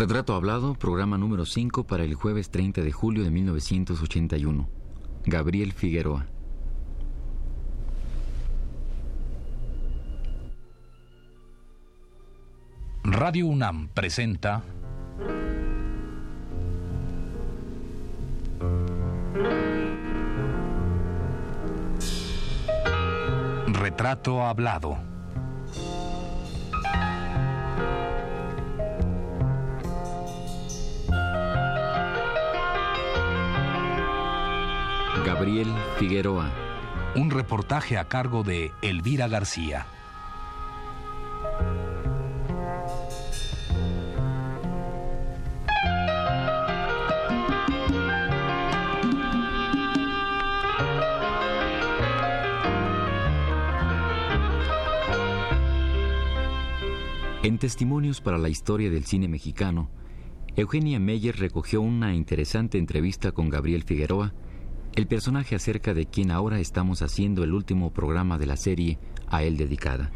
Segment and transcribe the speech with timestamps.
[0.00, 4.66] Retrato Hablado, programa número 5 para el jueves 30 de julio de 1981.
[5.26, 6.26] Gabriel Figueroa.
[13.04, 14.62] Radio UNAM presenta
[23.66, 25.19] Retrato Hablado.
[35.24, 36.50] Gabriel Figueroa.
[37.14, 39.86] Un reportaje a cargo de Elvira García.
[57.42, 59.90] En Testimonios para la Historia del Cine Mexicano,
[60.56, 64.32] Eugenia Meyer recogió una interesante entrevista con Gabriel Figueroa,
[64.94, 69.42] el personaje acerca de quien ahora estamos haciendo el último programa de la serie a
[69.42, 70.10] él dedicada.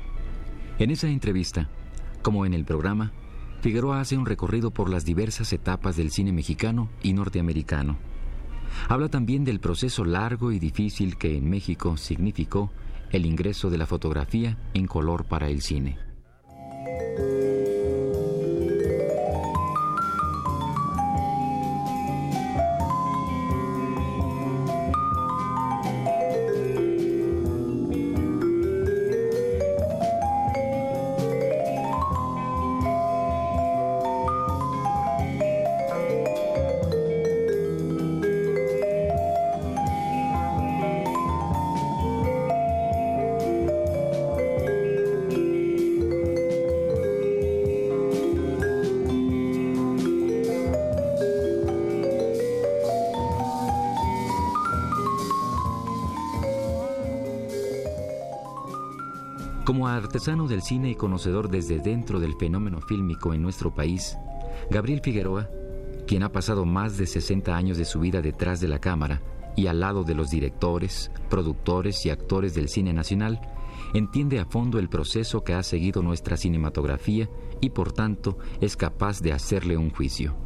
[0.78, 1.68] En esa entrevista,
[2.22, 3.12] como en el programa,
[3.60, 7.96] Figueroa hace un recorrido por las diversas etapas del cine mexicano y norteamericano.
[8.88, 12.72] Habla también del proceso largo y difícil que en México significó
[13.10, 15.96] el ingreso de la fotografía en color para el cine.
[59.64, 64.18] Como artesano del cine y conocedor desde dentro del fenómeno fílmico en nuestro país,
[64.70, 65.48] Gabriel Figueroa,
[66.06, 69.22] quien ha pasado más de 60 años de su vida detrás de la cámara
[69.56, 73.40] y al lado de los directores, productores y actores del cine nacional,
[73.94, 77.30] entiende a fondo el proceso que ha seguido nuestra cinematografía
[77.62, 80.36] y por tanto es capaz de hacerle un juicio.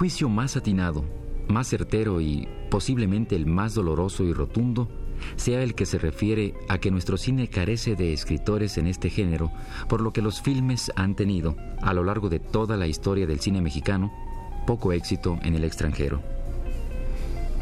[0.00, 1.04] Juicio más atinado,
[1.46, 4.88] más certero y posiblemente el más doloroso y rotundo
[5.36, 9.52] sea el que se refiere a que nuestro cine carece de escritores en este género,
[9.90, 13.40] por lo que los filmes han tenido, a lo largo de toda la historia del
[13.40, 14.10] cine mexicano,
[14.66, 16.22] poco éxito en el extranjero.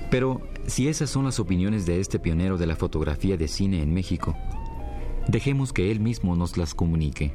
[0.09, 3.93] Pero si esas son las opiniones de este pionero de la fotografía de cine en
[3.93, 4.37] México,
[5.27, 7.34] dejemos que él mismo nos las comunique.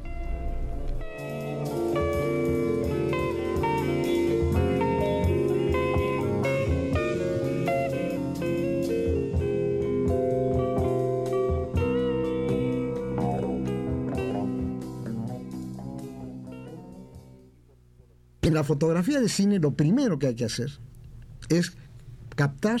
[18.64, 20.70] La fotografía de cine lo primero que hay que hacer
[21.50, 21.76] es
[22.34, 22.80] captar,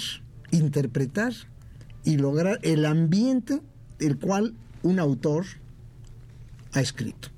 [0.50, 1.34] interpretar
[2.04, 3.60] y lograr el ambiente
[3.98, 5.44] el cual un autor
[6.72, 7.28] ha escrito.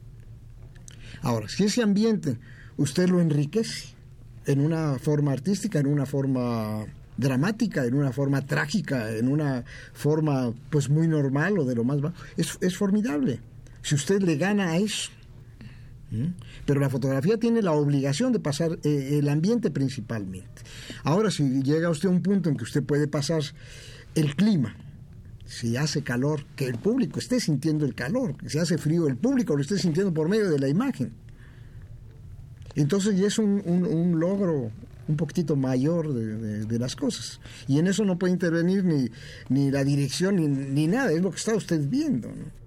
[1.23, 2.39] Ahora, si ese ambiente
[2.77, 3.97] usted lo enriquece
[4.45, 6.87] en una forma artística, en una forma
[7.17, 12.01] dramática, en una forma trágica, en una forma pues muy normal o de lo más
[12.01, 13.41] bajo, es, es formidable.
[13.83, 15.11] Si usted le gana a eso,
[16.65, 20.63] Pero la fotografía tiene la obligación de pasar eh, el ambiente principalmente.
[21.05, 23.43] Ahora, si llega usted a un punto en que usted puede pasar
[24.15, 24.77] el clima,
[25.45, 29.55] si hace calor, que el público esté sintiendo el calor, si hace frío, el público
[29.55, 31.13] lo esté sintiendo por medio de la imagen.
[32.75, 34.71] Entonces ya es un, logro
[35.09, 37.41] un poquitito mayor de, las cosas.
[37.69, 39.09] Y en eso no puede intervenir ni,
[39.49, 42.29] ni la dirección ni, ni nada, es lo que está usted viendo.
[42.29, 42.66] ¿no?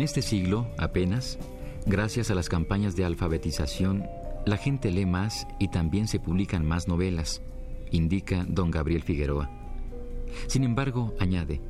[0.00, 1.38] En este siglo, apenas,
[1.84, 4.06] gracias a las campañas de alfabetización,
[4.46, 7.42] la gente lee más y también se publican más novelas,
[7.90, 9.50] indica don Gabriel Figueroa.
[10.46, 11.60] Sin embargo, añade,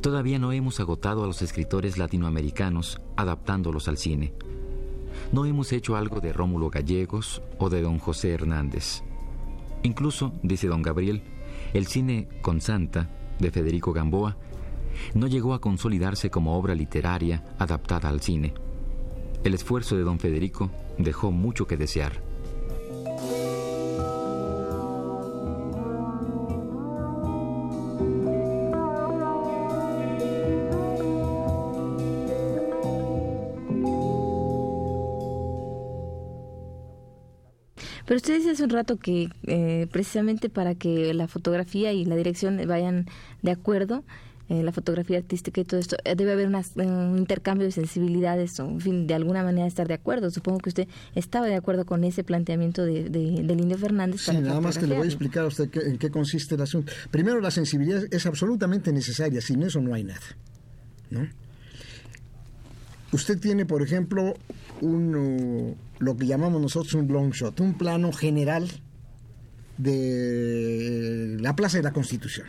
[0.00, 4.32] todavía no hemos agotado a los escritores latinoamericanos adaptándolos al cine.
[5.30, 9.04] No hemos hecho algo de Rómulo Gallegos o de don José Hernández.
[9.84, 11.22] Incluso, dice don Gabriel,
[11.74, 13.08] el cine con Santa,
[13.38, 14.36] de Federico Gamboa,
[15.14, 18.54] no llegó a consolidarse como obra literaria adaptada al cine.
[19.44, 22.20] El esfuerzo de don Federico dejó mucho que desear.
[38.08, 42.16] Pero usted dice hace un rato que eh, precisamente para que la fotografía y la
[42.16, 43.04] dirección vayan
[43.42, 44.02] de acuerdo,
[44.50, 48.64] eh, la fotografía artística y todo esto, eh, debe haber un intercambio de sensibilidades o,
[48.64, 50.30] en fin, de alguna manera estar de acuerdo.
[50.30, 54.22] Supongo que usted estaba de acuerdo con ese planteamiento de, de, del Indio Fernández.
[54.22, 56.90] Sí, nada más que le voy a explicar a usted en qué consiste el asunto.
[57.10, 60.26] Primero, la sensibilidad es absolutamente necesaria, sin eso no hay nada.
[61.10, 61.28] ¿no?
[63.12, 64.32] Usted tiene, por ejemplo,
[64.80, 68.66] un, lo que llamamos nosotros un long shot, un plano general
[69.76, 72.46] de la Plaza de la Constitución,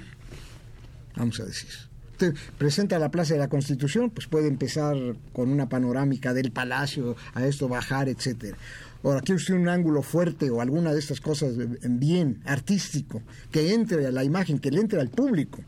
[1.17, 1.88] vamos a decir
[2.19, 4.97] usted presenta la Plaza de la Constitución, pues puede empezar
[5.31, 8.57] con una panorámica del palacio, a esto bajar, etcétera.
[9.03, 13.21] Ahora, quiere usted un ángulo fuerte o alguna de estas cosas bien artístico,
[13.51, 15.59] que entre a la imagen, que le entre al público.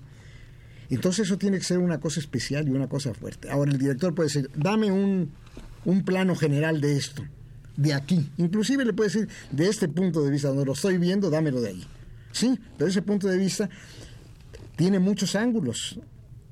[0.90, 3.50] Entonces eso tiene que ser una cosa especial y una cosa fuerte.
[3.50, 5.32] Ahora el director puede decir, dame un,
[5.86, 7.24] un plano general de esto,
[7.78, 8.30] de aquí.
[8.36, 11.70] Inclusive le puede decir, de este punto de vista, donde lo estoy viendo, dámelo de
[11.70, 11.88] ahí.
[12.34, 13.70] Sí, pero ese punto de vista
[14.76, 15.98] tiene muchos ángulos.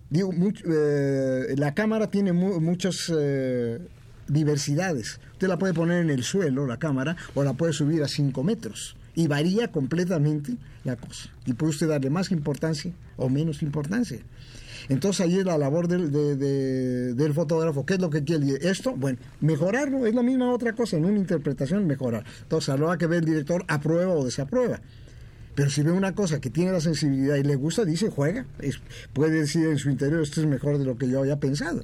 [0.09, 3.79] Digo, eh, la cámara tiene muchas eh,
[4.27, 5.19] diversidades.
[5.33, 8.43] Usted la puede poner en el suelo, la cámara, o la puede subir a 5
[8.43, 8.95] metros.
[9.15, 11.29] Y varía completamente la cosa.
[11.45, 14.19] Y puede usted darle más importancia o menos importancia.
[14.87, 17.85] Entonces ahí es la labor del, fotógrafo.
[17.85, 18.57] ¿Qué es lo que quiere?
[18.61, 20.97] Esto, bueno, mejorarlo es la misma otra cosa.
[20.97, 22.23] En una interpretación, mejorar.
[22.41, 24.81] Entonces a lo que ve el director, aprueba o desaprueba.
[25.55, 28.45] Pero si ve una cosa que tiene la sensibilidad y le gusta, dice, juega.
[29.13, 31.83] puede decir en su interior, esto es mejor de lo que yo había pensado.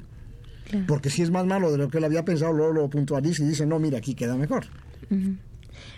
[0.88, 3.47] Porque si es más malo de lo que él había pensado, luego lo puntualiza y
[3.47, 4.65] dice, no, mira, aquí queda mejor.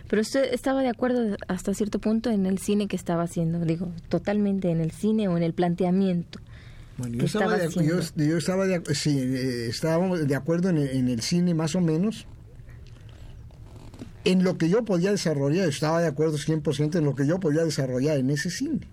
[0.09, 3.91] Pero usted estaba de acuerdo hasta cierto punto en el cine que estaba haciendo, digo,
[4.09, 6.39] totalmente en el cine o en el planteamiento.
[6.97, 11.21] Bueno, yo, estaba, de, yo, estaba de, sí, eh, estábamos de acuerdo en en el
[11.21, 12.25] cine más o menos,
[14.25, 17.63] en lo que yo podía desarrollar, estaba de acuerdo 100% en lo que yo podía
[17.63, 18.87] desarrollar en ese cine.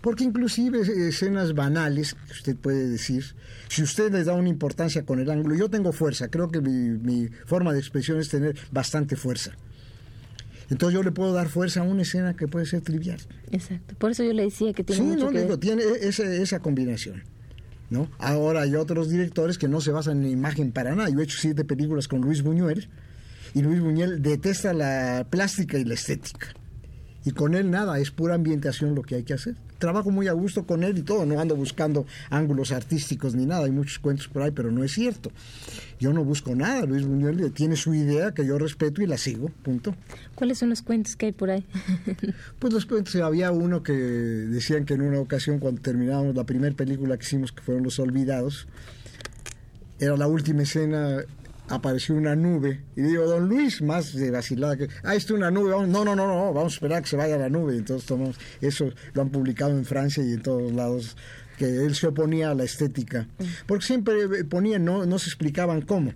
[0.00, 3.24] Porque inclusive escenas banales, que usted puede decir,
[3.68, 7.28] si usted le da una importancia con el ángulo, yo tengo fuerza, creo que mi,
[7.46, 9.52] forma de expresión es tener bastante fuerza.
[10.70, 13.20] Entonces yo le puedo dar fuerza a una escena que puede ser trivial.
[13.50, 13.94] Exacto.
[13.98, 16.58] Por eso yo le decía que tiene sí, mucho no, que digo, tiene esa, esa
[16.58, 17.22] combinación.
[17.88, 18.08] ¿no?
[18.18, 21.08] Ahora hay otros directores que no se basan en imagen para nada.
[21.08, 22.88] Yo he hecho siete películas con Luis Buñuel
[23.56, 26.48] y Luis Buñuel detesta la plástica y la estética.
[27.24, 29.56] Y con él nada, es pura ambientación lo que hay que hacer.
[29.78, 33.64] Trabajo muy a gusto con él y todo, no ando buscando ángulos artísticos ni nada,
[33.64, 35.32] hay muchos cuentos por ahí, pero no es cierto.
[35.98, 39.48] Yo no busco nada, Luis Buñuel tiene su idea que yo respeto y la sigo,
[39.62, 39.94] punto.
[40.34, 41.64] ¿Cuáles son los cuentos que hay por ahí?
[42.58, 46.76] pues los cuentos, había uno que decían que en una ocasión cuando terminábamos la primera
[46.76, 48.68] película que hicimos, que fueron Los Olvidados,
[49.98, 51.24] era la última escena
[51.68, 55.50] apareció una nube y digo, don Luis, más de vacilada que, ah, esto es una
[55.50, 57.76] nube, no, no, no, no, vamos a esperar que se vaya la nube.
[57.76, 61.16] Entonces tomamos, eso lo han publicado en Francia y en todos lados,
[61.58, 63.28] que él se oponía a la estética,
[63.66, 66.12] porque siempre ponía no, no se explicaban cómo.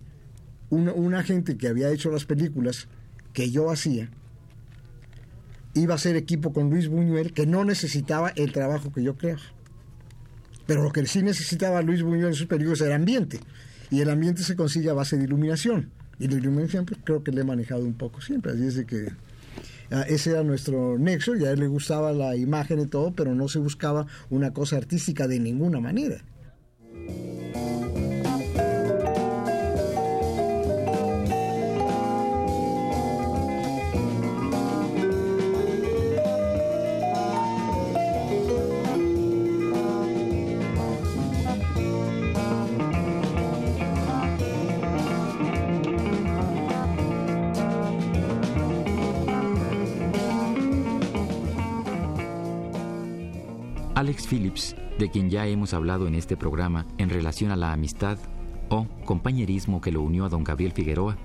[0.68, 2.86] Una, una gente que había hecho las películas
[3.32, 4.10] que yo hacía,
[5.74, 9.40] iba a ser equipo con Luis Buñuel, que no necesitaba el trabajo que yo creaba.
[10.66, 13.40] Pero lo que sí necesitaba Luis Buñuel en sus películas era ambiente.
[13.90, 15.90] Y el ambiente se consigue a base de iluminación.
[16.18, 18.52] Y la iluminación pues, creo que le he manejado un poco siempre.
[18.52, 19.08] Así es de que
[19.90, 23.34] ah, ese era nuestro nexo y a él le gustaba la imagen y todo, pero
[23.34, 26.22] no se buscaba una cosa artística de ninguna manera.
[54.98, 58.18] De quien ya hemos hablado en este programa en relación a la amistad,
[58.68, 61.16] o compañerismo que lo unió a don Gabriel Figueroa,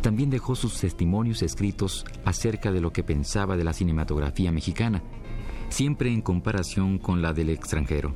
[0.00, 5.02] también dejó sus testimonios escritos acerca de lo que pensaba de la cinematografía mexicana,
[5.68, 8.12] siempre en comparación con la del extranjero.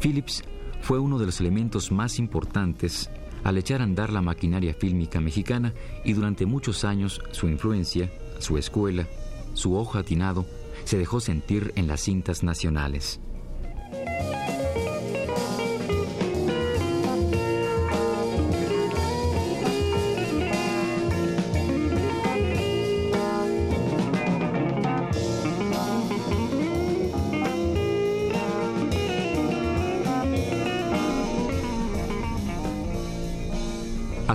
[0.00, 0.42] Phillips
[0.80, 3.10] fue uno de los elementos más importantes
[3.44, 5.74] al echar a andar la maquinaria fílmica mexicana
[6.04, 9.06] y durante muchos años su influencia, su escuela,
[9.54, 10.46] su ojo atinado,
[10.84, 13.20] se dejó sentir en las cintas nacionales.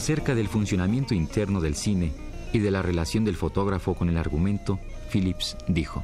[0.03, 2.11] Acerca del funcionamiento interno del cine
[2.51, 4.77] y de la relación del fotógrafo con el argumento,
[5.09, 6.03] Phillips dijo,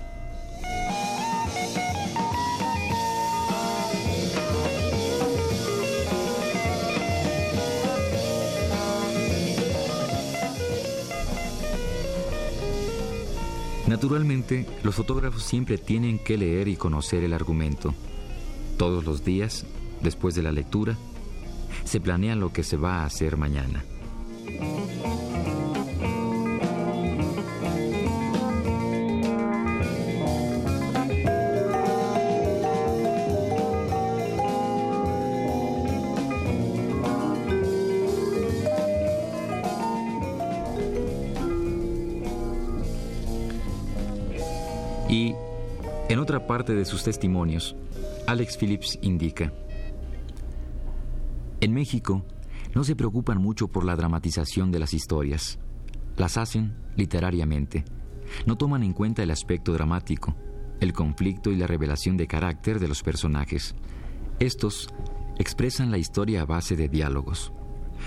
[13.86, 17.94] Naturalmente, los fotógrafos siempre tienen que leer y conocer el argumento.
[18.78, 19.66] Todos los días,
[20.02, 20.96] después de la lectura,
[21.90, 23.84] se planea lo que se va a hacer mañana.
[45.10, 45.34] Y,
[46.08, 47.76] en otra parte de sus testimonios,
[48.28, 49.52] Alex Phillips indica,
[51.62, 52.26] en México
[52.74, 55.60] no se preocupan mucho por la dramatización de las historias.
[56.18, 57.84] Las hacen literariamente.
[58.46, 60.36] No toman en cuenta el aspecto dramático,
[60.80, 63.76] el conflicto y la revelación de carácter de los personajes.
[64.40, 64.90] Estos
[65.38, 67.52] expresan la historia a base de diálogos.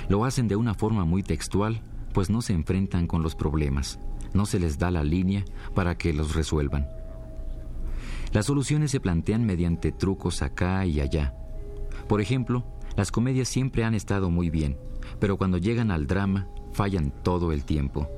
[0.09, 1.83] Lo hacen de una forma muy textual,
[2.15, 3.99] pues no se enfrentan con los problemas,
[4.33, 5.45] no se les da la línea
[5.75, 6.89] para que los resuelvan.
[8.33, 11.35] Las soluciones se plantean mediante trucos acá y allá.
[12.09, 12.65] Por ejemplo,
[12.97, 14.79] las comedias siempre han estado muy bien,
[15.19, 18.09] pero cuando llegan al drama fallan todo el tiempo.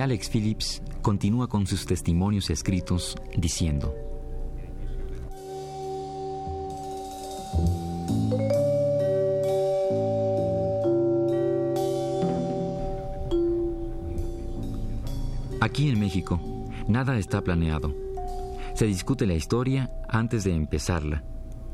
[0.00, 3.94] Alex Phillips continúa con sus testimonios escritos diciendo,
[15.60, 16.40] Aquí en México,
[16.88, 17.94] nada está planeado.
[18.74, 21.24] Se discute la historia antes de empezarla,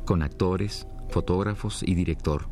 [0.05, 2.49] con actores, fotógrafos y director.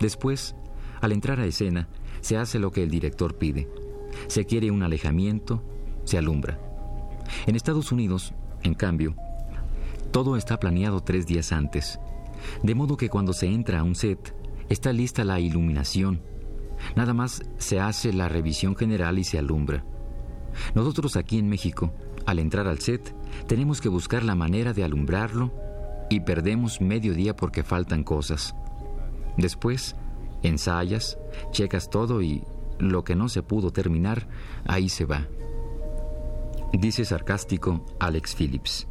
[0.00, 0.56] Después,
[1.02, 1.88] al entrar a escena,
[2.22, 3.68] se hace lo que el director pide
[4.26, 5.62] se quiere un alejamiento,
[6.04, 6.58] se alumbra.
[7.46, 9.14] En Estados Unidos, en cambio,
[10.10, 11.98] todo está planeado tres días antes,
[12.62, 14.34] de modo que cuando se entra a un set,
[14.68, 16.22] está lista la iluminación.
[16.96, 19.84] Nada más se hace la revisión general y se alumbra.
[20.74, 21.92] Nosotros aquí en México,
[22.26, 23.14] al entrar al set,
[23.46, 25.52] tenemos que buscar la manera de alumbrarlo
[26.10, 28.54] y perdemos medio día porque faltan cosas.
[29.36, 29.96] Después,
[30.42, 31.18] ensayas,
[31.50, 32.44] checas todo y
[32.78, 34.28] lo que no se pudo terminar,
[34.66, 35.28] ahí se va.
[36.72, 38.88] Dice sarcástico Alex Phillips.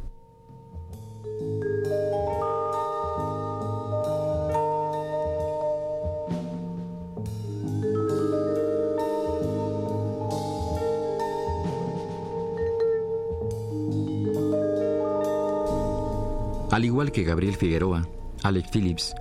[16.70, 18.08] Al igual que Gabriel Figueroa,
[18.42, 19.14] Alex Phillips,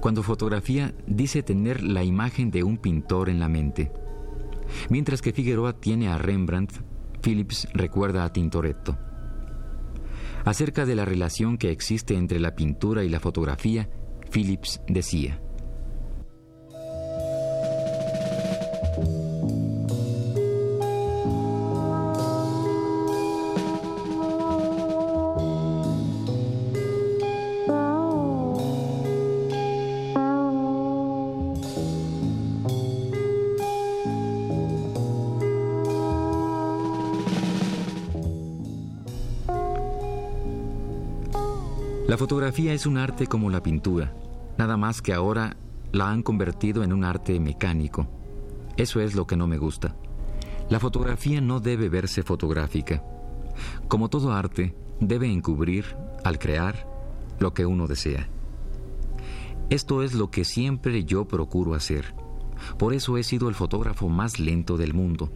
[0.00, 3.90] cuando fotografía dice tener la imagen de un pintor en la mente.
[4.88, 6.72] Mientras que Figueroa tiene a Rembrandt,
[7.22, 8.98] Phillips recuerda a Tintoretto.
[10.44, 13.90] Acerca de la relación que existe entre la pintura y la fotografía,
[14.32, 15.40] Phillips decía,
[42.10, 44.12] La fotografía es un arte como la pintura,
[44.58, 45.56] nada más que ahora
[45.92, 48.08] la han convertido en un arte mecánico.
[48.76, 49.94] Eso es lo que no me gusta.
[50.70, 53.04] La fotografía no debe verse fotográfica.
[53.86, 55.84] Como todo arte, debe encubrir,
[56.24, 56.84] al crear,
[57.38, 58.28] lo que uno desea.
[59.68, 62.12] Esto es lo que siempre yo procuro hacer.
[62.76, 65.30] Por eso he sido el fotógrafo más lento del mundo,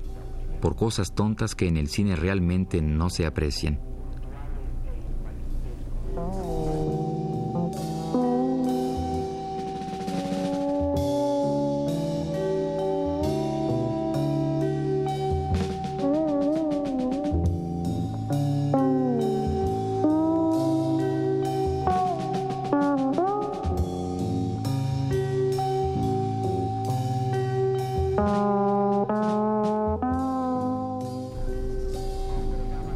[0.61, 3.94] por cosas tontas que en el cine realmente no se aprecian.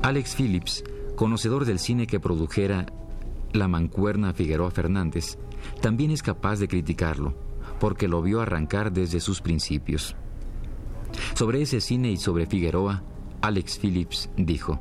[0.02, 0.84] Alex Phillips,
[1.16, 2.86] conocedor del cine que produjera
[3.52, 5.38] La Mancuerna Figueroa Fernández,
[5.80, 7.34] también es capaz de criticarlo,
[7.78, 10.16] porque lo vio arrancar desde sus principios.
[11.34, 13.02] Sobre ese cine y sobre Figueroa,
[13.42, 14.80] Alex Phillips dijo,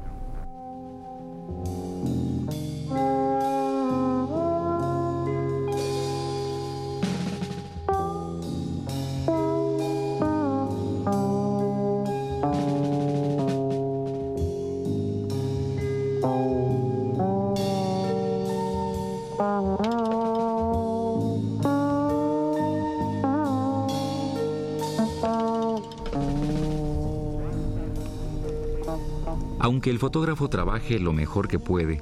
[29.68, 32.02] Aunque el fotógrafo trabaje lo mejor que puede,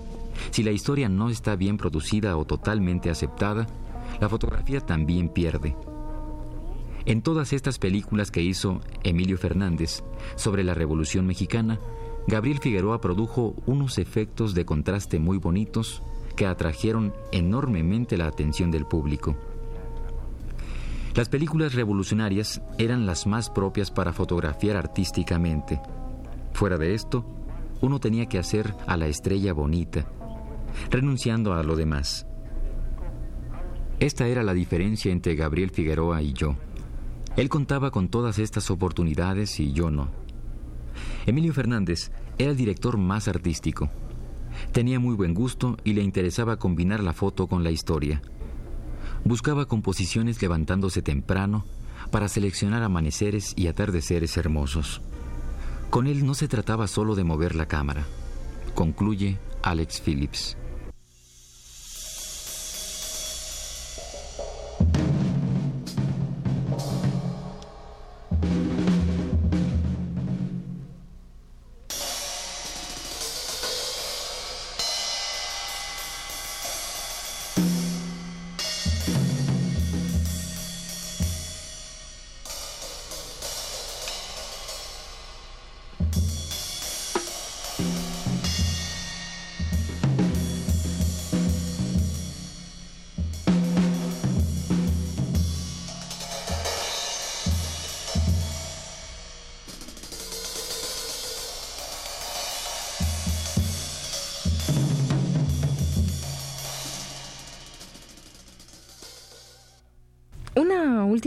[0.51, 3.65] si la historia no está bien producida o totalmente aceptada,
[4.21, 5.75] la fotografía también pierde.
[7.05, 10.03] En todas estas películas que hizo Emilio Fernández
[10.35, 11.79] sobre la Revolución Mexicana,
[12.27, 16.03] Gabriel Figueroa produjo unos efectos de contraste muy bonitos
[16.35, 19.35] que atrajeron enormemente la atención del público.
[21.15, 25.81] Las películas revolucionarias eran las más propias para fotografiar artísticamente.
[26.53, 27.25] Fuera de esto,
[27.81, 30.07] uno tenía que hacer a la estrella bonita,
[30.89, 32.25] renunciando a lo demás.
[33.99, 36.55] Esta era la diferencia entre Gabriel Figueroa y yo.
[37.37, 40.09] Él contaba con todas estas oportunidades y yo no.
[41.25, 43.89] Emilio Fernández era el director más artístico.
[44.71, 48.21] Tenía muy buen gusto y le interesaba combinar la foto con la historia.
[49.23, 51.65] Buscaba composiciones levantándose temprano
[52.11, 55.01] para seleccionar amaneceres y atardeceres hermosos.
[55.89, 58.05] Con él no se trataba solo de mover la cámara,
[58.73, 60.57] concluye Alex Phillips.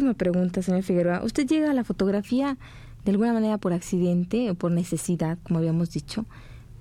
[0.09, 1.23] Última pregunta, señor Figueroa.
[1.23, 2.57] ¿Usted llega a la fotografía
[3.05, 6.25] de alguna manera por accidente o por necesidad, como habíamos dicho,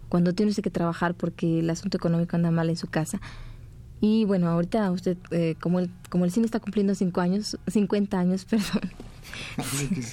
[0.08, 3.20] cuando tiene usted que trabajar porque el asunto económico anda mal en su casa?
[4.00, 8.18] Y bueno, ahorita usted, eh, como, el, como el cine está cumpliendo cinco años, 50
[8.18, 8.92] años, perdón,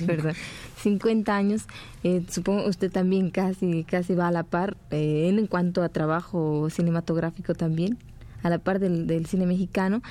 [0.06, 0.34] perdón,
[0.82, 1.66] 50 años,
[2.02, 6.68] eh, supongo usted también casi, casi va a la par eh, en cuanto a trabajo
[6.70, 7.98] cinematográfico también,
[8.42, 10.02] a la par del, del cine mexicano.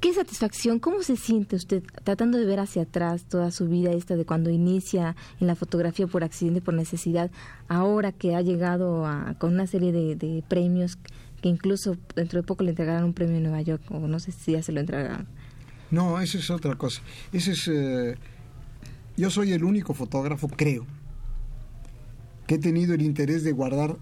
[0.00, 0.78] ¿Qué satisfacción?
[0.78, 4.48] ¿Cómo se siente usted tratando de ver hacia atrás toda su vida esta de cuando
[4.48, 7.32] inicia en la fotografía por accidente, por necesidad,
[7.66, 10.98] ahora que ha llegado a, con una serie de, premios
[11.42, 14.30] que incluso dentro de poco le entregarán un premio en Nueva York o no sé
[14.30, 15.26] si ya se lo entregarán?
[15.90, 17.02] No, eso es otra cosa.
[17.32, 18.14] Ese es, eh,
[19.16, 20.86] yo soy el único fotógrafo, creo,
[22.46, 23.96] que he tenido el interés de guardar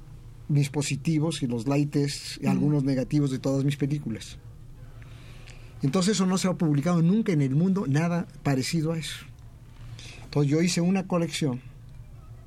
[0.49, 4.39] mis positivos y los lights y algunos negativos de todas mis películas.
[5.83, 9.27] Entonces eso no se ha publicado nunca en el mundo, nada parecido a eso.
[10.25, 11.61] Entonces yo hice una colección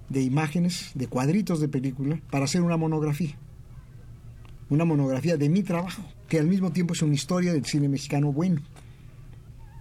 [0.09, 3.35] de imágenes, de cuadritos de película, para hacer una monografía.
[4.69, 8.31] Una monografía de mi trabajo, que al mismo tiempo es una historia del cine mexicano
[8.31, 8.61] bueno.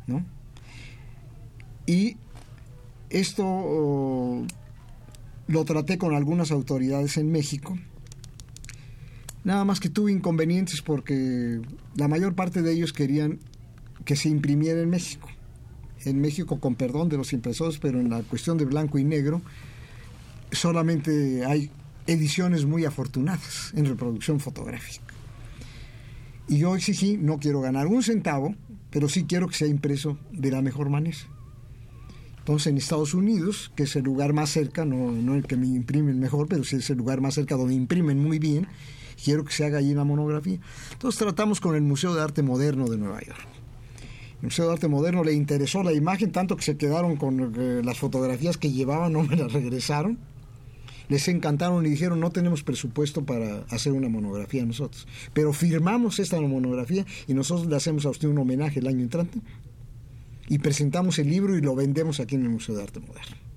[0.07, 0.25] ¿no?
[1.87, 2.17] Y
[3.11, 4.47] esto oh,
[5.47, 7.79] lo traté con algunas autoridades en México
[9.49, 11.59] Nada más que tuve inconvenientes porque
[11.95, 13.39] la mayor parte de ellos querían
[14.05, 15.27] que se imprimiera en México.
[16.05, 19.41] En México, con perdón de los impresores, pero en la cuestión de blanco y negro,
[20.53, 21.71] solamente hay
[22.07, 25.15] ediciones muy afortunadas en reproducción fotográfica.
[26.47, 28.55] Y yo exigí, no quiero ganar un centavo,
[28.91, 31.17] pero sí quiero que sea impreso de la mejor manera.
[32.41, 35.69] Entonces en Estados Unidos, que es el lugar más cerca, no, no el que me
[35.69, 38.67] imprimen mejor, pero sí es el lugar más cerca donde imprimen muy bien,
[39.23, 40.59] quiero que se haga allí la monografía.
[40.93, 43.47] Entonces tratamos con el Museo de Arte Moderno de Nueva York.
[44.41, 47.83] El Museo de Arte Moderno le interesó la imagen, tanto que se quedaron con eh,
[47.85, 50.19] las fotografías que llevaban, no me las regresaron.
[51.09, 56.39] Les encantaron y dijeron, no tenemos presupuesto para hacer una monografía nosotros, pero firmamos esta
[56.39, 59.41] monografía y nosotros le hacemos a usted un homenaje el año entrante
[60.49, 63.48] y presentamos el libro y lo vendemos aquí en el Museo de Arte Moderno.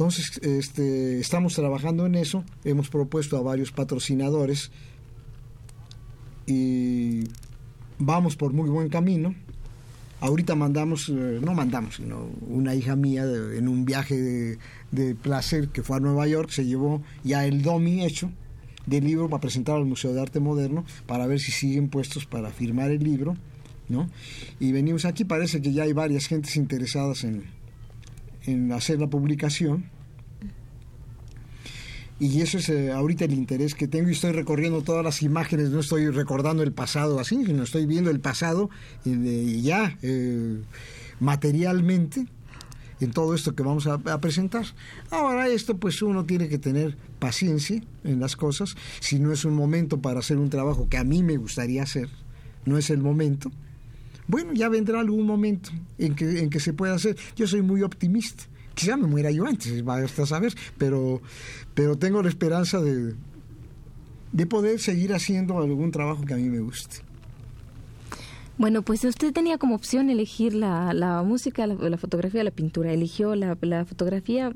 [0.00, 4.70] Entonces, este, estamos trabajando en eso, hemos propuesto a varios patrocinadores
[6.46, 7.24] y
[7.98, 9.34] vamos por muy buen camino.
[10.20, 14.58] Ahorita mandamos, eh, no mandamos, sino una hija mía en un viaje
[14.90, 18.30] de, placer que fue a Nueva York, se llevó ya el DOMI hecho
[18.86, 22.48] del libro para presentar al Museo de Arte Moderno, para ver si siguen puestos para
[22.48, 23.36] firmar el libro
[23.90, 24.08] ¿no?
[24.60, 27.44] Y venimos aquí, parece que ya hay varias gentes interesadas en,
[28.46, 29.84] en hacer la publicación.
[32.18, 35.70] Y eso es eh, ahorita el interés que tengo y estoy recorriendo todas las imágenes,
[35.70, 38.68] no estoy recordando el pasado así, sino estoy viendo el pasado
[39.06, 39.96] eh, ya
[41.18, 42.26] materialmente
[43.00, 44.64] en todo esto que vamos a, presentar.
[45.10, 49.54] Ahora esto pues uno tiene que tener paciencia en las cosas, si no es un
[49.54, 52.08] momento para hacer un trabajo que a mí me gustaría hacer,
[52.64, 53.50] no es el momento,
[54.30, 57.16] bueno, ya vendrá algún momento en que, en que se pueda hacer.
[57.34, 58.44] Yo soy muy optimista.
[58.74, 61.20] Quizá me muera yo antes, basta saber, pero,
[61.74, 63.14] pero tengo la esperanza de,
[64.32, 66.98] de poder seguir haciendo algún trabajo que a mí me guste.
[68.56, 72.92] Bueno, pues usted tenía como opción elegir la, la música, la, la, fotografía, la pintura.
[72.92, 74.52] Eligió la fotografía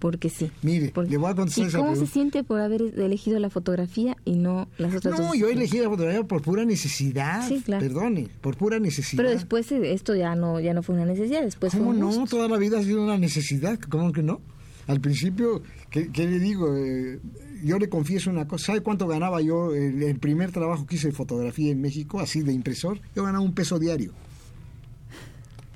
[0.00, 0.50] porque sí.
[0.62, 4.36] Mire, le voy a contestar ¿Y cómo se siente por haber elegido la fotografía y
[4.36, 5.36] no las otras no, dos?
[5.38, 7.46] yo elegí la fotografía por pura necesidad.
[7.46, 7.86] Sí, claro.
[7.86, 9.22] Perdone, por pura necesidad.
[9.22, 12.06] Pero después esto ya no ya no fue una necesidad, después ¿Cómo fue un no?
[12.06, 12.36] gusto.
[12.36, 14.40] Toda la vida ha sido una necesidad, ¿cómo que no?
[14.86, 16.76] Al principio, ¿qué, qué le digo?
[16.76, 17.20] Eh,
[17.62, 18.66] yo le confieso una cosa.
[18.66, 22.40] ¿Sabe cuánto ganaba yo el, el primer trabajo que hice de fotografía en México, así
[22.40, 23.00] de impresor?
[23.14, 24.12] Yo ganaba un peso diario.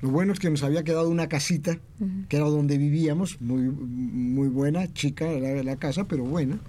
[0.05, 2.27] Lo bueno es que nos había quedado una casita, uh -huh.
[2.27, 6.59] que era donde vivíamos, muy, muy buena, chica la, la, casa, pero buena.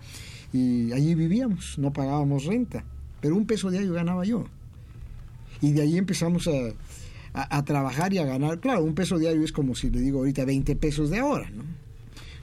[0.54, 2.82] Y allí vivíamos, no pagábamos renta.
[3.20, 4.46] Pero un peso diario ganaba yo.
[5.60, 6.52] Y de ahí empezamos a,
[7.34, 8.58] a, a, trabajar y a ganar.
[8.58, 11.64] Claro, un peso diario es como si le digo ahorita 20 pesos de ahora, ¿no?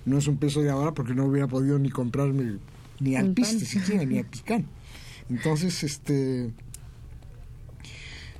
[0.05, 2.59] No es un peso de ahora porque no hubiera podido ni comprarme
[2.99, 4.67] ni al piste siquiera, ni al picán.
[5.27, 6.51] Entonces, este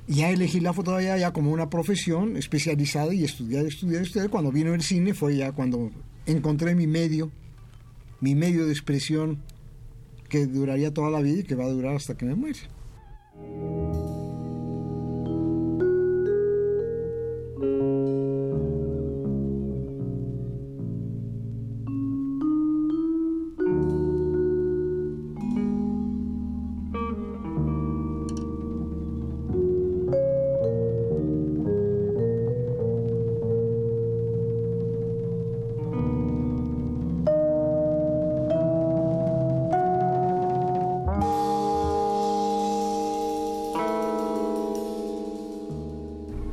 [0.06, 4.30] ya elegí la fotografía ya como una profesión especializada y estudiar, estudiar, estudiar.
[4.30, 5.90] Cuando vino el cine fue ya cuando
[6.26, 7.30] encontré mi medio,
[8.20, 9.42] mi medio de expresión
[10.28, 12.58] que duraría toda la vida y que va a durar hasta que me muera.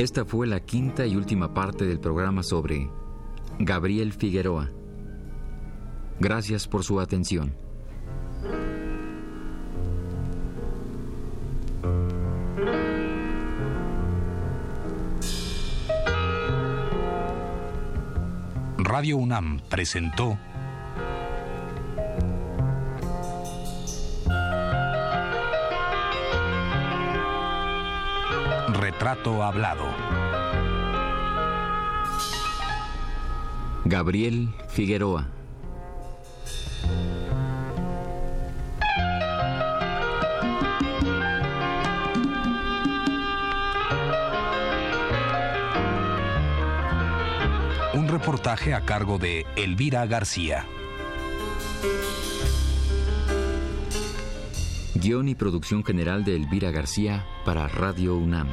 [0.02, 2.90] Esta fue la quinta y última parte del programa sobre
[3.60, 4.72] Gabriel Figueroa.
[6.20, 7.54] Gracias por su atención.
[18.80, 20.36] Radio UNAM presentó
[29.12, 29.84] Retrato Hablado.
[33.84, 35.28] Gabriel Figueroa.
[47.93, 50.65] Un reportaje a cargo de Elvira García.
[54.95, 58.47] Guión y producción general de Elvira García para Radio UNAM.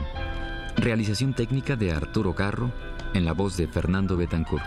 [0.81, 2.71] Realización técnica de Arturo Carro
[3.13, 4.65] en la voz de Fernando Betancourt.